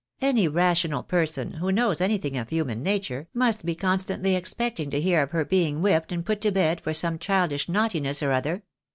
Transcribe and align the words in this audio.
Any 0.19 0.47
rational 0.47 1.03
person, 1.03 1.51
who 1.51 1.71
knows 1.71 2.01
anything 2.01 2.35
of 2.35 2.49
human 2.49 2.81
nature, 2.81 3.27
must 3.35 3.63
be 3.63 3.75
constantly 3.75 4.35
expecting 4.35 4.89
to 4.89 4.99
hear 4.99 5.21
of 5.21 5.29
her 5.29 5.45
being 5.45 5.79
whipped 5.83 6.11
and 6.11 6.25
put 6.25 6.41
to 6.41 6.51
bed 6.51 6.81
for 6.81 6.91
some 6.95 7.19
childish 7.19 7.69
naughtiness 7.69 8.23
or 8.23 8.31
other. 8.31 8.63